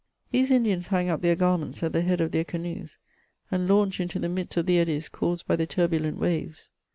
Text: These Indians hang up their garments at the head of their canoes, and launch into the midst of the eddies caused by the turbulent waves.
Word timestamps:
These 0.31 0.49
Indians 0.49 0.87
hang 0.87 1.09
up 1.09 1.21
their 1.21 1.35
garments 1.35 1.83
at 1.83 1.93
the 1.93 2.01
head 2.01 2.21
of 2.21 2.31
their 2.31 2.43
canoes, 2.43 2.97
and 3.51 3.67
launch 3.67 3.99
into 3.99 4.17
the 4.17 4.29
midst 4.29 4.57
of 4.57 4.65
the 4.65 4.79
eddies 4.79 5.07
caused 5.09 5.45
by 5.45 5.55
the 5.55 5.67
turbulent 5.67 6.17
waves. 6.17 6.71